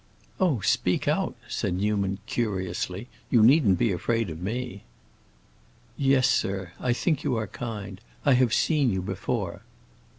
"Oh, 0.39 0.61
speak 0.61 1.07
out," 1.07 1.35
said 1.47 1.75
Newman, 1.75 2.17
curiously. 2.25 3.07
"You 3.29 3.43
needn't 3.43 3.77
be 3.77 3.91
afraid 3.91 4.31
of 4.31 4.41
me." 4.41 4.81
"Yes, 5.95 6.27
sir. 6.27 6.71
I 6.79 6.91
think 6.91 7.23
you 7.23 7.35
are 7.35 7.45
kind. 7.45 8.01
I 8.25 8.33
have 8.33 8.51
seen 8.51 8.89
you 8.91 9.03
before." 9.03 9.61